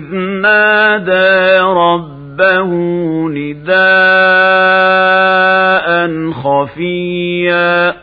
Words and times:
إذ 0.00 0.14
نادى 0.16 1.60
ربه 1.60 2.70
نداء 3.28 3.80
خفيا 6.32 7.94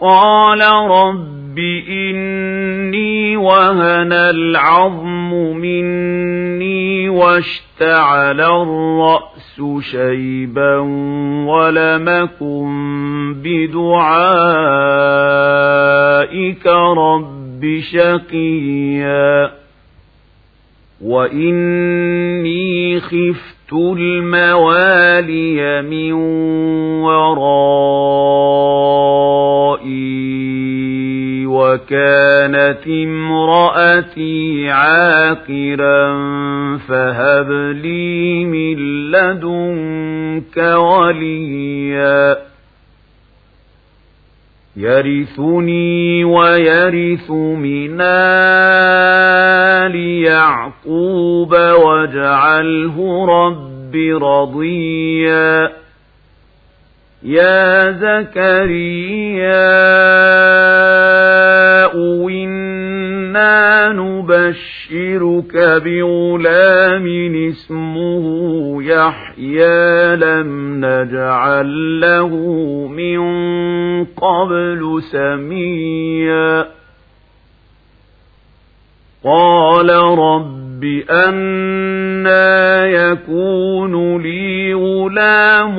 قال 0.00 0.60
رب 0.90 1.58
إني 1.88 3.36
وهن 3.36 4.12
العظم 4.12 5.34
مني 5.56 7.08
واشتعل 7.08 8.40
الرأس 8.40 9.62
شيبا 9.80 10.76
ولمكن 11.46 12.66
بدعائك 13.42 14.26
رب 16.96 17.80
شقيا 17.92 19.55
وإني 21.06 23.00
خفت 23.00 23.72
الموالي 23.72 25.82
من 25.82 26.12
ورائي 30.16 31.46
وكانت 31.46 32.86
امرأتي 32.88 34.70
عاقرا 34.70 36.06
فهب 36.88 37.50
لي 37.82 38.44
من 38.44 38.76
لدنك 39.10 40.56
وليا 40.76 42.36
يرثني 44.76 46.24
ويرث 46.24 47.30
من 47.30 48.00
آل 48.00 49.96
يعقوب 50.24 51.52
واجعله 51.52 53.26
رب 53.26 53.96
رضيا. 54.22 55.72
يا 57.22 57.90
زكريا 57.92 59.46
نبشرك 63.92 65.56
بغلام 65.56 67.06
اسمه 67.48 68.24
يحيى 68.82 70.16
لم 70.16 70.80
نجعل 70.84 72.00
له 72.00 72.28
من 72.88 73.20
قبل 74.04 75.02
سميا. 75.12 76.66
قال 79.24 79.90
رب 80.18 80.65
أنا 81.10 82.86
يكون 82.86 84.22
لي 84.22 84.74
غلام 84.74 85.76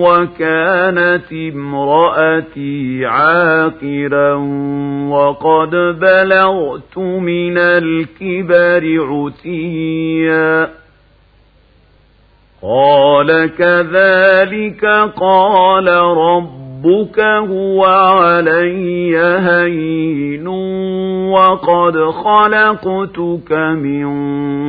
وكانت 0.00 1.32
امرأتي 1.32 3.06
عاقرا 3.06 4.34
وقد 5.08 5.70
بلغت 6.00 6.98
من 6.98 7.58
الكبر 7.58 9.06
عتيا. 9.10 10.70
قال 12.62 13.50
كذلك 13.58 14.84
قال 15.16 15.88
ربك 16.84 17.20
هو 17.20 17.84
علي 17.84 19.18
هين 19.18 20.46
وقد 21.28 21.96
خلقتك 22.10 23.52
من 23.52 24.08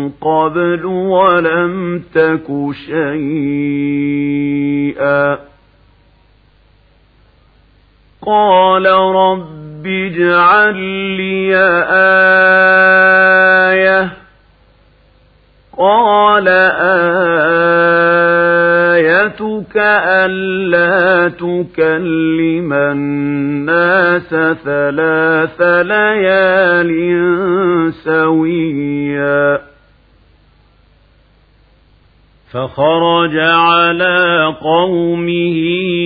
قبل 0.09 0.85
ولم 0.85 2.03
تك 2.13 2.47
شيئا. 2.85 4.19
قال 8.25 8.85
رب 9.15 9.87
اجعل 9.87 10.75
لي 11.17 11.55
آية. 13.69 14.09
قال 15.77 16.47
آيتك 19.17 19.77
ألا 19.77 20.88
تكلم 21.29 22.73
الناس 22.73 24.29
ثلاث 24.63 25.61
ليال 25.61 26.91
سويا. 27.93 29.59
فخرج 32.51 33.37
على 33.37 34.55
قومه 34.61 35.57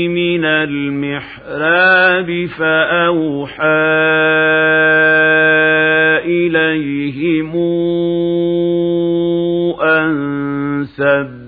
من 0.08 0.46
المحراب 0.46 2.46
فأوحى 2.60 3.64
إليهم 6.26 7.56
أن 9.82 10.86
سبحوا 10.98 11.43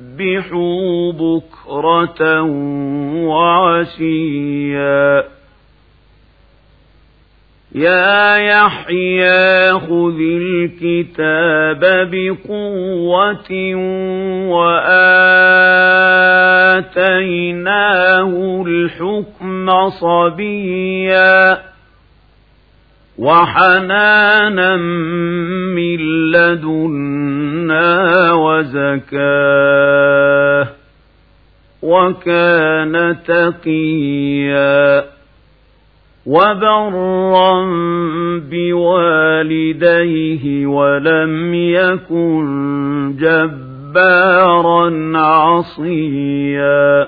بكرة 1.11 2.41
وعشيا 3.27 5.23
يا 7.75 8.35
يحيى 8.37 9.71
خذ 9.73 10.19
الكتاب 10.19 12.09
بقوة 12.11 13.51
وآتيناه 17.25 18.63
الحكم 18.67 19.89
صبيا 19.89 21.74
وحنانا 23.17 24.75
من 25.75 25.99
لدنا 26.31 28.33
وزكاة 28.33 29.87
وكان 31.81 33.17
تقيا 33.27 35.03
وبرا 36.25 37.65
بوالديه 39.45 40.67
ولم 40.67 41.53
يكن 41.53 42.45
جبارا 43.19 45.17
عصيا 45.17 47.07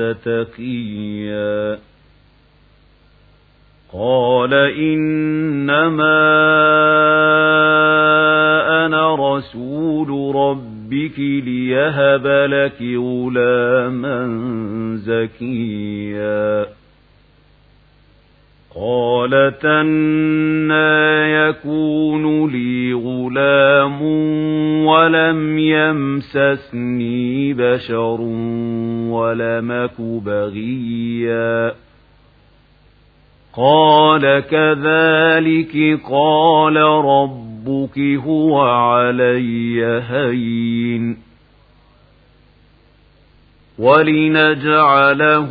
تقيا 0.00 1.78
قال 3.92 4.54
إنما 4.54 6.24
أنا 8.86 9.14
رسول 9.14 10.34
ربك 10.36 11.18
ليهب 11.18 12.26
لك 12.26 12.82
غلاما 12.82 14.26
زكيا. 14.96 16.66
قالت 18.76 19.64
أنا 19.64 21.26
يكون 21.26 22.50
لي 22.50 22.92
غلام 22.92 24.02
ولم 24.86 25.58
يمسسني 25.58 27.52
بشر 27.52 28.20
ولمك 29.10 30.00
بغيا 30.00 31.74
قال 33.56 34.40
كذلك 34.50 36.00
قال 36.10 36.76
ربك 37.04 37.98
هو 37.98 38.60
علي 38.60 39.84
هين 39.84 41.16
ولنجعله 43.78 45.50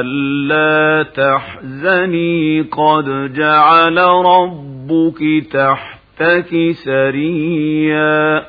ألا 0.00 1.02
تحزني 1.02 2.60
قد 2.60 3.32
جعل 3.32 3.98
ربك 4.26 5.18
تحتك 5.52 6.70
سريا 6.84 8.42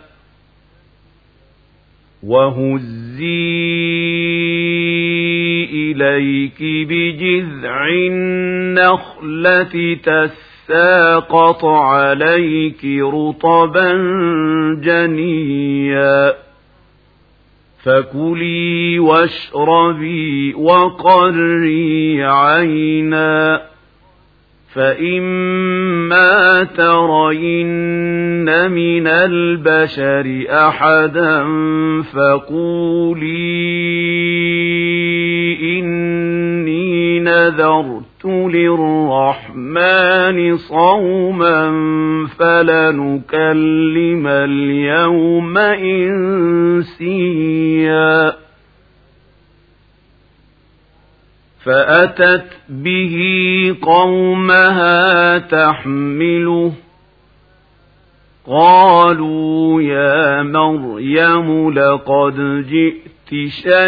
وهزي 2.23 3.27
إليك 5.73 6.57
بجذع 6.61 7.87
النخلة 7.87 9.97
تساقط 10.03 11.65
عليك 11.65 12.85
رطبا 12.85 13.91
جنيا 14.83 16.46
فكلي 17.83 18.99
واشربي 18.99 20.53
وقري 20.53 22.23
عينا 22.23 23.61
فإما 24.77 26.63
ترين 26.63 28.71
من 28.71 29.07
البشر 29.07 30.45
أحدا 30.49 31.43
فقولي 32.13 33.57
إني 35.79 37.19
نذرت 37.19 37.96
للرحمن 38.49 40.37
صوما 40.57 41.69
فلنكلم 42.39 44.27
اليوم 44.27 45.57
إنسيا 46.97 48.33
فأتت 51.65 52.45
به 52.69 53.15
قومها 53.81 55.37
تحمله 55.37 56.73
قالوا 58.47 59.81
يا 59.81 60.43
مريم 60.43 61.69
لقد 61.69 62.65
جئت 62.69 63.16
شيئا 63.33 63.87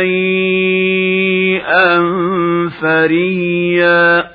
فريا. 2.82 4.32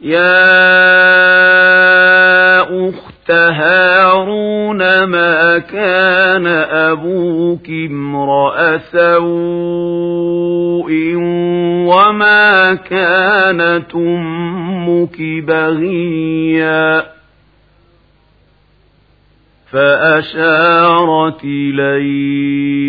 يا 0.00 0.50
أخت 2.88 3.30
هارون 3.30 5.04
ما 5.04 5.58
كان 5.58 6.46
أبوك 6.46 7.68
امرأ 7.70 8.78
سوء؟ 8.78 9.20
وما 11.86 12.74
كانت 12.74 13.94
أمك 13.94 15.22
بغيا؟ 15.22 17.04
فأشارت 19.72 21.44
إليه. 21.44 22.80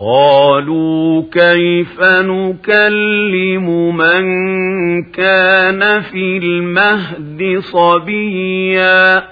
قالوا 0.00 1.22
كيف 1.32 2.00
نكلم 2.00 3.96
من 3.96 4.24
كان 5.02 6.02
في 6.02 6.38
المهد 6.38 7.58
صبيا 7.60 9.24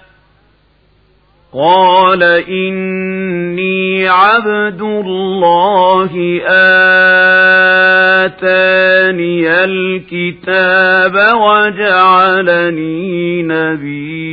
قال 1.54 2.22
إني 2.48 4.08
عبد 4.08 4.82
الله 4.82 6.40
آتاني 8.24 9.64
الكتاب 9.64 11.14
وجعلني 11.34 13.02
نبيا 13.42 14.32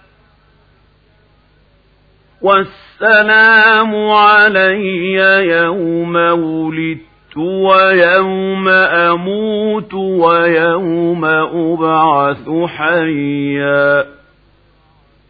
والسلام 2.41 3.95
علي 3.95 5.13
يوم 5.47 6.15
ولدت 6.15 7.37
ويوم 7.37 8.67
أموت 8.67 9.93
ويوم 9.93 11.25
أبعث 11.25 12.49
حيا. 12.65 14.05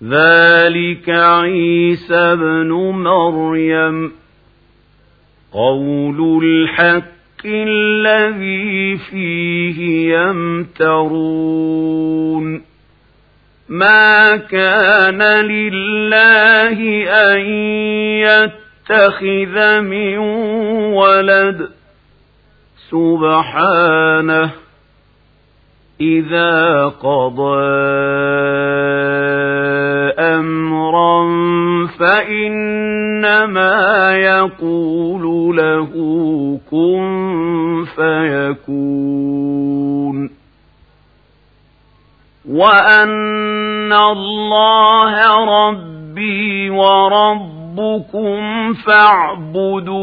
ذلك 0.04 1.10
عيسى 1.10 2.36
بن 2.36 2.72
مريم. 2.92 4.12
قول 5.54 6.46
الحق 6.46 7.46
الذي 7.46 8.98
فيه 8.98 10.18
يمترون. 10.18 11.82
ما 13.72 14.38
كان 14.38 15.24
لله 15.24 16.80
أن 17.08 17.40
يتخذ 18.28 19.82
من 19.82 20.18
ولد. 20.94 21.70
سبحانه 22.92 24.52
إذا 26.02 26.86
قضى 26.86 27.62
أمرا 30.20 31.28
فإنما 32.00 33.76
يقول 34.18 35.56
له 35.58 35.92
كن 36.72 37.86
فيكون. 37.96 39.01
وأن 42.62 43.94
الله 43.94 45.46
ربي 45.46 46.70
وربكم 46.70 48.74
فاعبدوه 48.74 50.02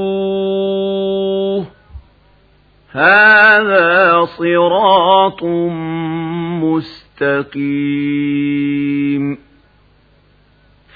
هذا 2.93 4.25
صراط 4.25 5.45
مستقيم. 7.23 9.39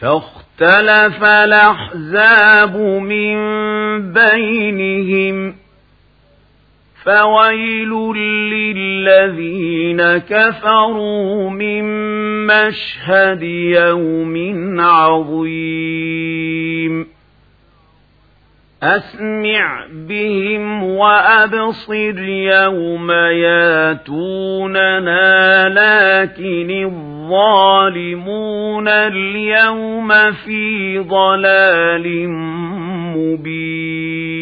فاختلف 0.01 1.25
الأحزاب 1.25 2.77
من 2.77 3.37
بينهم 4.13 5.62
فويل 7.05 7.91
للذين 8.53 10.19
كفروا 10.19 11.51
من 11.51 11.85
مشهد 12.47 13.43
يوم 13.43 14.37
عظيم 14.81 16.33
أسمع 18.83 19.87
بهم 19.93 20.85
وأبصر 20.85 22.19
يوم 22.29 23.11
ياتوننا 23.31 25.19
لكن 25.69 26.71
الظالمون 26.85 28.89
اليوم 28.89 30.33
في 30.33 30.99
ضلال 30.99 32.29
مبين 33.17 34.42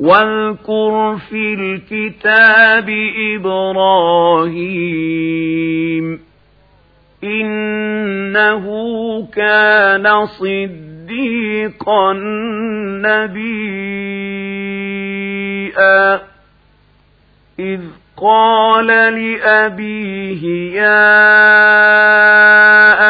واذكر 0.00 1.18
في 1.28 1.54
الكتاب 1.54 2.90
إبراهيم 3.36 4.70
إنه 7.24 8.64
كان 9.32 10.26
صديقا 10.26 12.12
نبيا 14.90 16.20
إذ 17.58 17.80
قال 18.20 18.86
لأبيه 18.86 20.74
يا 20.76 21.20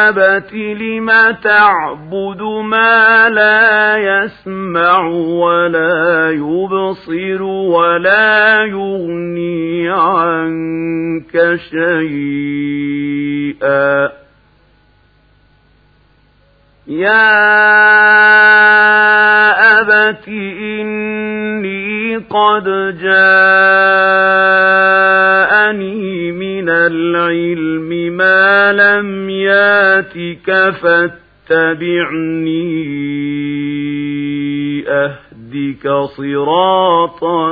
أبت 0.09 0.53
لم 0.53 1.11
تعبد 1.43 2.41
ما 2.63 3.29
لا 3.29 3.97
يسمع 3.97 5.07
ولا 5.07 6.31
يبصر 6.31 7.41
ولا 7.43 8.65
يغني 8.65 9.89
عنك 9.89 11.59
شيئا؟ 11.69 13.01
يا 16.87 17.51
أبت 19.81 20.27
قد 22.17 22.63
جاءني 23.01 23.31
من 26.31 26.69
العلم 26.69 28.17
ما 28.17 28.73
لم 28.73 29.29
ياتك 29.29 30.73
فاتبعني 30.81 32.71
أهدك 34.87 35.89
صراطا 36.17 37.51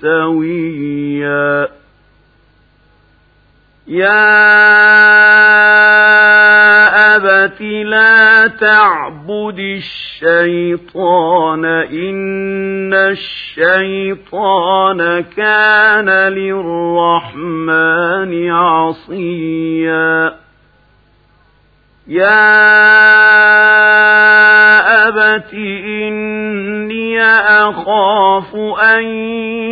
سويا 0.00 1.68
يا 3.88 4.32
أبت 7.42 7.60
لا 7.60 8.46
تعبد 8.46 9.58
الشيطان 9.58 11.64
إن 11.64 12.94
الشيطان 13.58 15.20
كان 15.36 16.08
للرحمن 16.28 17.70
عصيا 18.50 20.34
يا 22.08 22.52
أبت 25.08 25.54
إني 25.84 27.22
أخاف 27.22 28.54
أن 28.82 29.04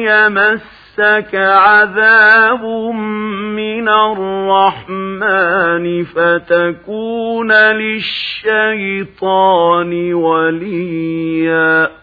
يمس 0.07 0.80
مسك 0.99 1.35
عذاب 1.35 2.65
من 3.55 3.89
الرحمن 3.89 5.25
فتكون 6.05 7.53
للشيطان 7.53 9.13
وليا. 10.15 12.00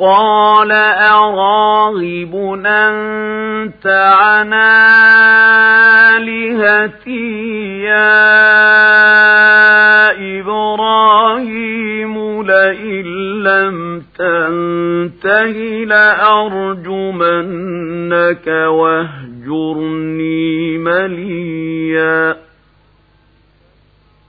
قال 0.00 0.72
أراغب 0.72 2.34
أنت 2.66 3.86
عن 3.86 4.52
آلهتي 6.16 7.82
يا 7.84 8.40
إبراهيم 10.40 12.42
لئن 12.42 13.04
لم 13.42 14.02
تنته 14.18 15.56
لأرجمنك 15.84 17.16
واهجرني 18.68 20.38
مليا 20.78 22.36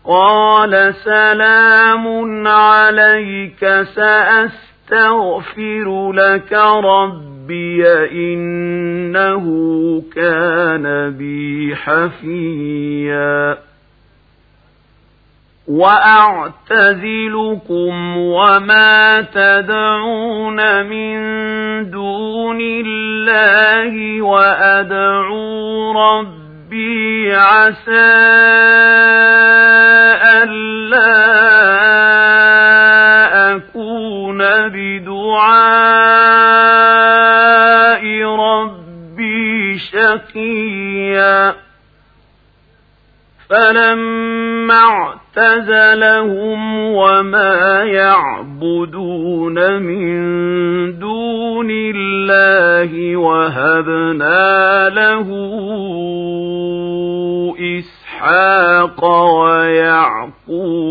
قال 0.06 0.94
سلام 0.94 2.48
عليك 2.48 3.66
سأستغفر 4.92 6.12
لك 6.12 6.54
ربي 6.84 7.88
إنه 8.12 9.46
كان 10.16 11.12
بي 11.18 11.76
حفيا. 11.76 13.58
وأعتزلكم 15.68 17.08
وما 18.18 19.22
تدعون 19.22 20.86
من 20.86 21.22
دون 21.92 22.58
الله 22.62 24.22
وأدعو 24.22 25.92
ربي 25.92 27.34
عسى 27.36 28.12
ألا 30.44 31.61
ربي 38.24 39.78
شقيا. 39.78 41.56
فلما 43.50 44.52
واعتزلهم 45.38 46.78
وما 46.94 47.84
يعبدون 47.84 49.82
من 49.82 50.20
دون 51.00 51.68
الله 51.72 53.18
وهبنا 53.18 54.90
له 54.90 55.28
إسحاق 57.80 59.06
ويعقوب 59.06 60.91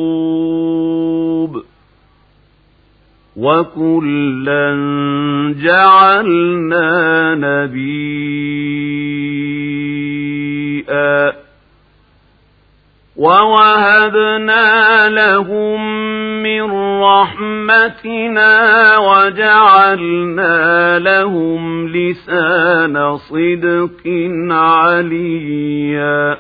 وكلا 3.41 4.71
جعلنا 5.63 6.91
نبيئا 7.35 7.81
ووهبنا 13.17 15.09
لهم 15.09 15.81
من 16.43 16.63
رحمتنا 17.03 18.53
وجعلنا 18.99 20.99
لهم 20.99 21.89
لسان 21.89 23.17
صدق 23.17 24.07
عليا 24.51 26.37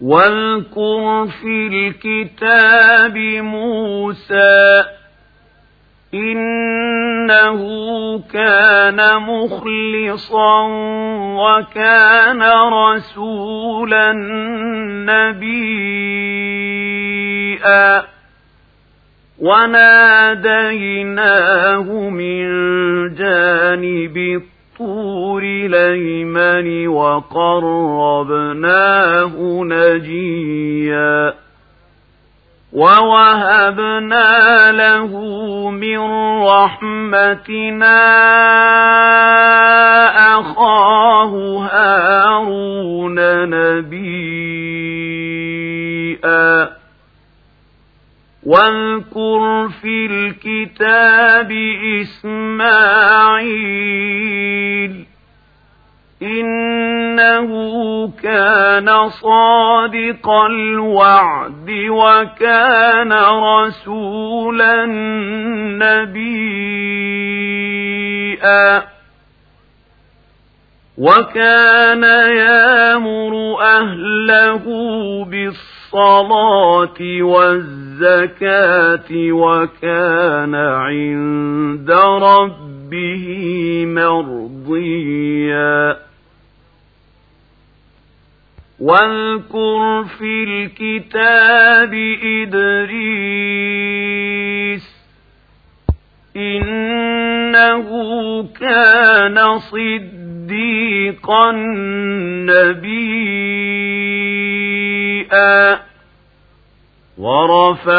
واذكر 0.00 1.26
في 1.26 1.66
الكتاب 1.66 3.16
موسى 3.44 4.84
إنه 6.14 7.60
كان 8.32 9.16
مخلصا 9.22 10.66
وكان 11.38 12.42
رسولا 12.72 14.12
نبيا. 15.32 16.04
وناديناه 19.38 20.98
من 22.08 22.44
جانب 23.14 24.42
الطور 24.84 25.42
ليمن 25.44 26.88
وقربناه 26.88 28.24
نجيا 29.64 31.34
ووهبنا 32.72 34.28
له 34.72 35.10
من 35.70 35.98
رحمتنا 36.42 38.00
أخاه 40.40 41.32
هارون 41.72 43.14
نبيئا 43.50 44.44
واذكر 48.46 49.68
في 49.82 50.06
الكتاب 50.10 51.52
إسماعيل 53.74 55.06
إنه 56.22 57.48
كان 58.22 59.08
صادق 59.08 60.28
الوعد 60.30 61.70
وكان 61.90 63.12
رسولا 63.12 64.86
نبيئا 67.94 68.82
وكان 70.98 72.02
يامر 72.36 73.62
أهله 73.62 74.64
بالصلاة 75.24 75.73
والزكاة 77.22 79.10
وكان 79.12 80.54
عند 80.54 81.90
ربه 82.22 83.26
مرضيا. 83.86 85.24
واذكر 88.80 90.04
في 90.18 90.44
الكتاب 90.44 91.94
إدريس 92.42 93.34
إنه 96.36 97.88
كان 98.60 99.58
صديقا 99.58 101.50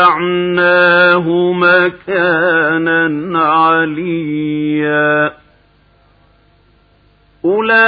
ورفعناه 0.06 1.26
مكانا 1.54 3.40
عليا 3.40 5.34
أولئك 7.46 7.86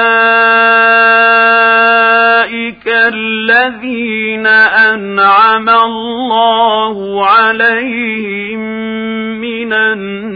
الذين 2.88 4.48
أنعم 4.48 5.70
الله 5.70 7.26
عليهم 7.26 8.60
من 9.42 9.74
النبيين 9.74 10.28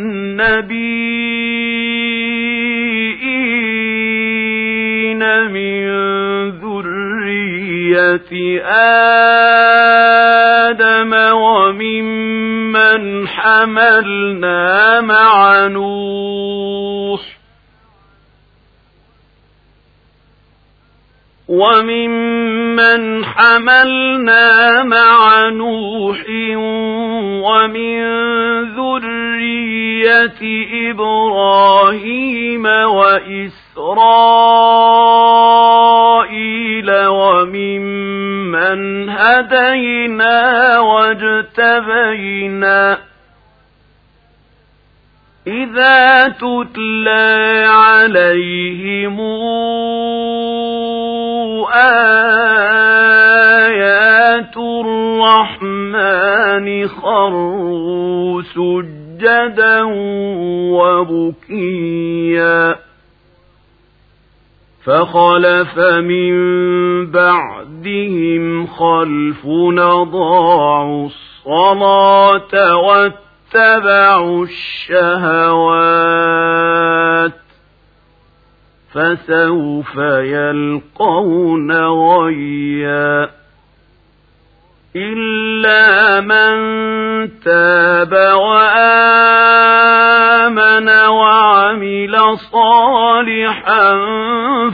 من 5.52 5.90
ذرية 6.50 8.32
آدم 8.66 9.01
نوح 15.68 17.22
وممن 21.48 23.26
حملنا 23.26 24.84
مع 24.84 25.50
نوح 25.50 26.24
ومن 27.44 28.02
ذرية 28.76 30.42
إبراهيم 30.92 32.66
وإسرائيل 32.66 33.72
وممن 37.08 38.80
هدينا 39.10 40.80
واجتبينا 40.80 42.32
إذا 45.48 46.28
تتلى 46.28 47.66
عليهم 47.68 49.20
آيات 52.82 54.58
الرحمن 54.58 56.08
خروا 56.88 58.42
سجدا 58.42 59.82
وبكيا 60.78 62.76
فخلف 64.86 65.80
من 65.80 66.36
بعدهم 67.12 68.68
خلف 68.68 69.46
ضاعوا 70.04 71.06
الصلاة 71.06 72.76
واتبعوا 73.56 74.46
الشهوات 74.46 75.62
فسوف 78.94 79.96
يلقون 80.20 81.72
غيا 81.82 83.30
إلا 84.96 86.22
من 86.22 86.52
تاب 87.40 88.14
وآمن 88.38 88.90
وعمل 90.90 92.38
صالحا 92.52 93.92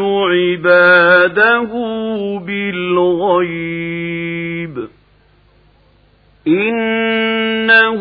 عباده 0.00 1.72
بالغيب. 2.46 3.36
إنه 6.48 8.00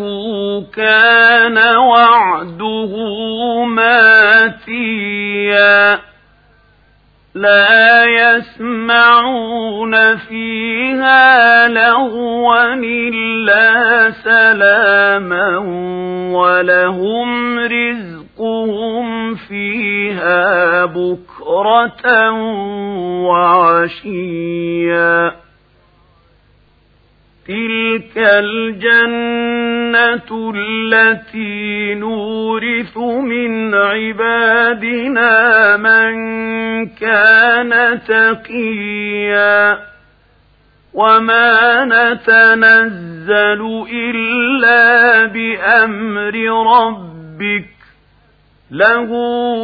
كان 0.76 1.58
وعد 1.76 2.26
وعده 2.36 3.64
ماتيا 4.56 5.20
لا 7.36 8.06
يسمعون 8.06 9.96
فيها 10.16 11.68
لغوا 11.68 12.74
إلا 12.84 14.12
سلاما 14.12 15.58
ولهم 16.32 17.60
رزقهم 17.60 19.36
فيها 19.36 20.86
بكرة 20.86 22.32
وعشيا 24.06 25.45
تلك 27.48 28.18
الجنة 28.18 29.34
التي 30.56 31.96
نورث 31.96 32.98
من 32.98 33.76
عبادنا 33.76 35.32
من 35.78 36.16
كان 36.86 38.00
تقيا 38.08 39.80
وما 40.94 41.86
نتنزل 41.86 43.86
إلا 43.92 45.26
بأمر 45.26 46.36
ربك 46.78 47.66
له 48.72 49.10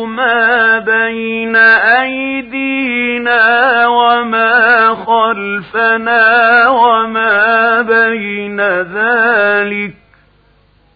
ما 0.06 0.80
بين 0.80 1.56
أيدينا 1.56 3.42
وما 3.88 4.96
خلفنا 4.96 6.68
وما 6.70 7.82
بين 7.82 8.62
ذلك 8.82 9.94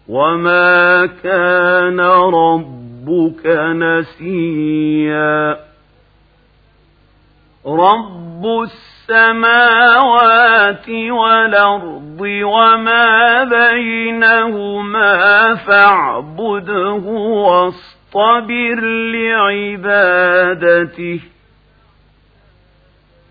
وما 0.08 1.06
كان 1.06 2.00
ربك 2.00 3.46
نسيا. 3.76 5.56
رب 7.66 8.46
السماوات 9.10 10.88
والأرض 10.88 12.20
وما 12.42 13.44
بينهما 13.44 15.14
فاعبده 15.54 17.04
واصطفى. 17.04 17.95
واصطبر 18.16 18.80
لعبادته. 19.12 21.20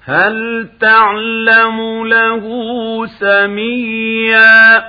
هل 0.06 0.70
تعلم 0.82 2.08
له 2.08 2.46
سميا؟ 3.06 4.84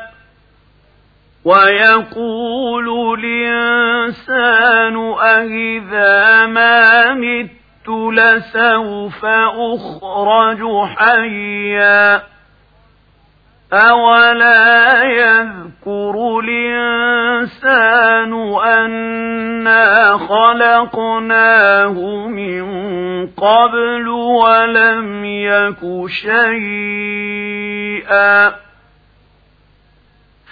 ويقول 1.44 3.18
الإنسان 3.18 4.96
أهذا 5.22 6.46
ما 6.46 7.14
مت 7.14 7.50
لسوف 7.88 9.24
أخرج 9.24 10.60
حيا. 10.96 12.22
أولا 13.72 15.02
يذكر 15.02 16.40
الإنسان 16.44 18.32
أنا 18.64 19.75
خلقناه 20.18 21.92
من 22.26 22.66
قبل 23.26 24.08
ولم 24.08 25.24
يك 25.24 26.06
شيئا. 26.06 27.46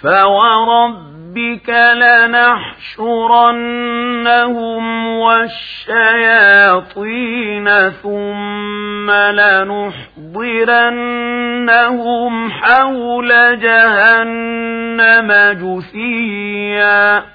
فورب 0.01 1.15
ربك 1.35 1.69
لنحشرنهم 1.69 3.05
والشياطين 5.07 5.89
ثم 7.89 9.11
لنحضرنهم 9.11 10.11
حول 12.51 13.59
جهنم 13.59 15.31
جثيا. 15.61 17.34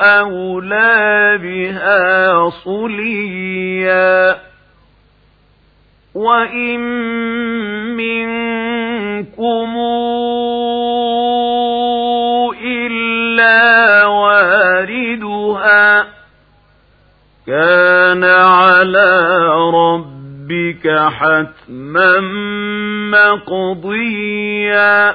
أولى 0.00 1.38
بها 1.42 2.50
صليا. 2.50 4.38
وإن 6.14 6.80
منكم 7.96 9.76
إلا 12.64 14.06
واردها 14.06 16.06
كان 17.46 18.24
على 18.24 19.38
ربك 19.74 20.88
حتما 20.88 22.20
مقضيا. 23.10 25.14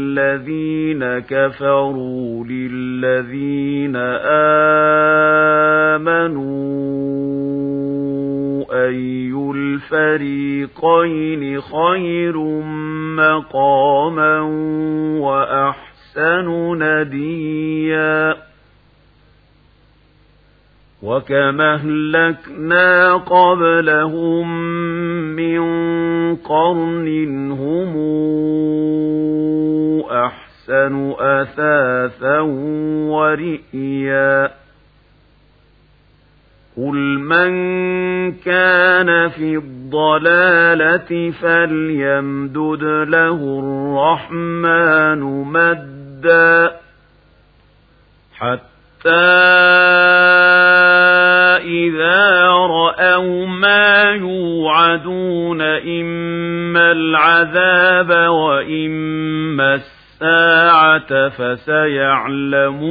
كفروا 1.29 2.45
للذين 2.45 3.95
آمنوا 5.95 8.87
أي 8.87 9.31
الفريقين 9.55 11.61
خير 11.61 12.37
مقاما 13.17 14.39
وأحسن 15.19 16.47
نديا 16.83 18.35
وكما 21.03 21.73
أهلكنا 21.73 23.13
قبلهم 23.13 24.47
من 25.35 25.61
قرن 26.35 27.51
هم 27.51 27.93
أحسن 30.11 30.40
أثاثا 31.19 32.39
ورئيا. 33.09 34.51
قل 36.77 37.19
من 37.19 37.51
كان 38.31 39.29
في 39.29 39.57
الضلالة 39.57 41.31
فليمدد 41.31 42.83
له 43.07 43.59
الرحمن 43.59 45.19
مدا. 45.43 46.71
حتى 48.37 48.71
إذا 51.63 52.47
رأوا 52.47 53.45
ما 53.45 54.01
يوعدون 54.01 55.61
إما 55.61 56.91
العذاب 56.91 58.29
وإما 58.31 59.75
الساعة 60.21 61.29
فسيعلمون 61.29 62.81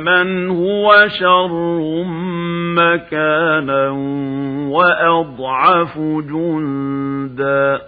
من 0.00 0.48
هو 0.48 1.08
شر 1.20 2.04
مكانا 2.76 3.90
وأضعف 4.70 5.98
جندا. 5.98 7.80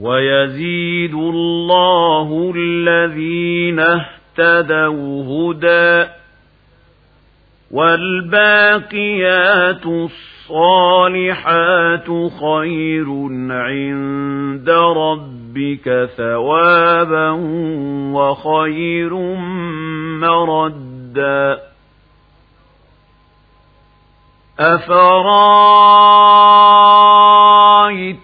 ويزيد 0.00 1.14
الله 1.14 2.52
الذين 2.56 3.80
اهتدوا 3.80 5.24
هدى. 5.24 6.10
والباقيات 7.70 9.06
الصالحات 10.50 11.30
خير 12.40 13.06
عند 13.50 14.70
ربك 14.96 15.41
ثوابا 16.16 17.30
وخير 18.12 19.14
مردا. 20.20 21.72
أفرأيت 24.60 25.12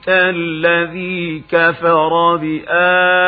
الذي 0.09 1.45
كفر 1.51 2.37
بآياتنا 2.37 3.23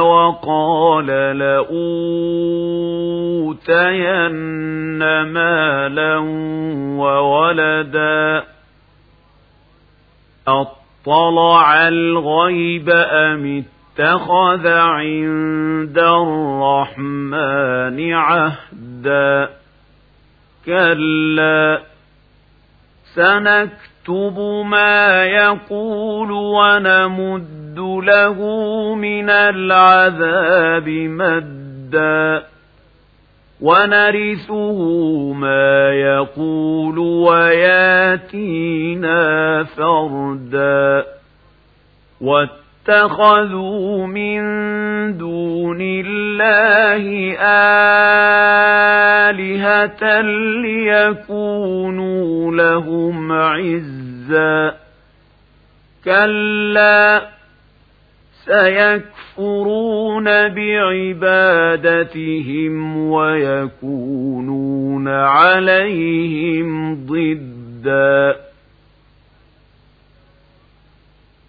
وقال 0.00 1.06
لأوتين 1.38 1.86
مالا 5.22 6.16
وولدا؟ 6.98 8.44
أطلع 11.06 11.88
الغيب 11.88 12.90
أم 12.90 13.64
اتخذ 13.98 14.68
عند 14.68 15.98
الرحمن 15.98 17.32
عهدا؟ 18.12 19.50
كلا 20.66 21.80
سنكتب 23.14 24.38
ما 24.66 25.24
يقول 25.24 26.30
ونمد 26.32 27.78
له 27.78 28.38
من 28.94 29.30
العذاب 29.30 30.88
مدا. 30.88 32.55
ونرثه 33.60 34.82
ما 35.32 35.92
يقول 35.92 36.98
وياتينا 36.98 38.44
فردا. 39.64 41.04
اتخذوا 42.88 44.06
من 44.06 44.42
دون 45.18 45.78
الله 45.80 47.36
آلهة 49.30 50.20
ليكونوا 50.62 52.52
لهم 52.52 53.32
عزا. 53.32 54.74
كلا 56.04 57.35
سيكفرون 58.46 60.24
بعبادتهم 60.48 61.46
ويكونون 63.10 65.08
عليهم 65.08 66.94
ضدًا. 67.06 68.36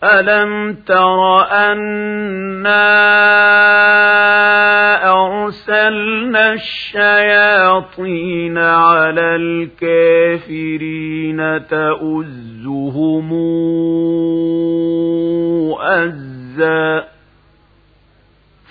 ألم 0.03 0.73
تر 0.73 1.41
أنا 1.51 2.88
أرسلنا 5.12 6.53
الشياطين 6.53 8.57
على 8.57 9.36
الكافرين 9.36 11.38
تؤزهم 11.67 13.33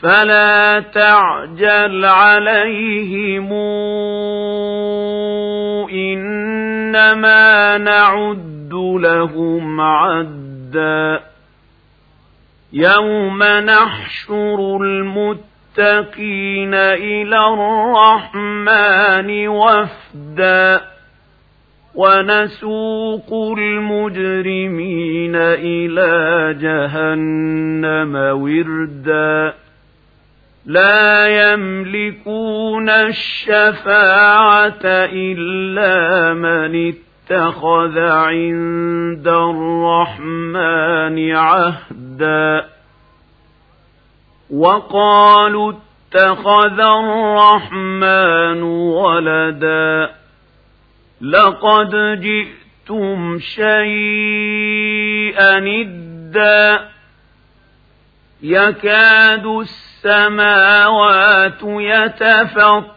فلا 0.02 0.80
تعجل 0.80 2.04
عليهم 2.04 3.52
إنما 5.90 7.78
نعد 7.78 8.70
لهم 9.00 9.80
عدا 9.80 11.20
يوم 12.72 13.42
نحشر 13.42 14.76
المتقين 14.82 16.74
إلى 16.74 17.38
الرحمن 17.38 19.48
وفدا 19.48 20.95
ونسوق 21.96 23.56
المجرمين 23.58 25.36
إلى 25.36 26.54
جهنم 26.60 28.16
وردا. 28.42 29.54
لا 30.66 31.26
يملكون 31.52 32.90
الشفاعة 32.90 34.84
إلا 34.84 36.34
من 36.34 36.92
اتخذ 36.92 37.98
عند 37.98 39.28
الرحمن 39.28 41.16
عهدا. 41.36 42.64
وقالوا 44.50 45.72
اتخذ 45.72 46.80
الرحمن 46.80 48.62
ولدا. 48.62 50.25
لقد 51.20 52.20
جئتم 52.20 53.38
شيئا 53.38 54.78
ادا 55.58 56.80
يكاد 58.42 59.46
السماوات 60.06 61.62
يتفطرن 61.62 62.92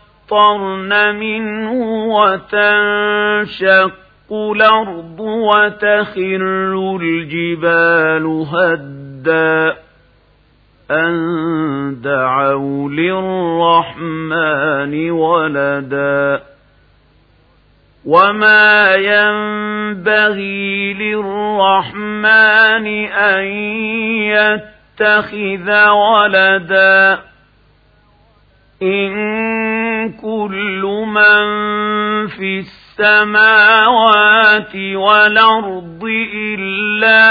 منه 1.16 1.72
وتنشق 2.16 3.94
الأرض 4.32 5.20
وتخر 5.20 6.98
الجبال 7.02 8.46
هدا 8.54 9.78
أن 10.92 12.02
دعوا 12.02 12.90
للرحمن 13.70 14.94
ولدا 15.12 16.42
وما 18.10 18.96
ينبغي 18.96 20.94
للرحمن 20.94 22.88
أن 23.06 23.44
يتخذ 24.34 25.90
ولدا 25.90 27.20
إن 28.82 29.14
كل 30.12 30.82
من 31.06 31.48
في 32.28 32.66
السماوات 33.00 34.76
والأرض 34.76 36.04
إلا 36.34 37.30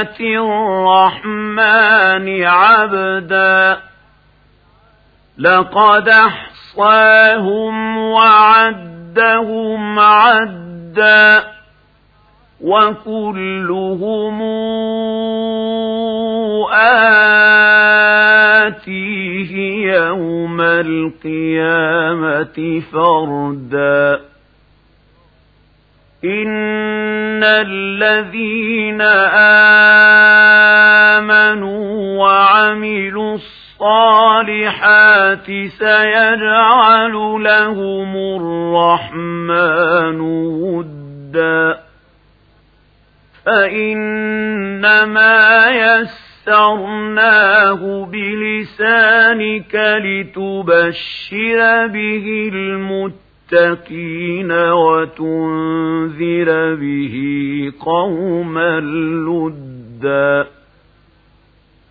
آتي 0.00 0.38
الرحمن 0.38 2.44
عبدا 2.44 3.78
لقد 5.38 6.10
أحصاهم 6.78 7.98
وعدهم 7.98 9.98
عدا 9.98 11.44
وكلهم 12.60 14.42
آتيه 18.56 19.52
يوم 19.96 20.60
القيامة 20.60 21.22
فردا 22.92 24.20
إن 26.24 27.44
الذين 27.44 29.00
آمنوا 31.20 32.18
وعملوا 32.18 33.34
الصالحات 33.34 34.25
سيجعل 35.68 37.12
لهم 37.42 38.16
الرحمن 38.16 40.20
ودا 40.20 41.78
فإنما 43.46 45.36
يسر 45.70 46.26
يسرناه 46.46 48.08
بلسانك 48.12 49.74
لتبشر 50.04 51.86
به 51.86 52.50
المتقين 53.52 54.52
وتنذر 54.52 56.48
به 56.74 57.16
قوما 57.80 58.80
لدا 59.26 60.46